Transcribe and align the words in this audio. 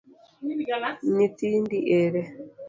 Nyithindi 1.15 1.77
ere? 2.01 2.21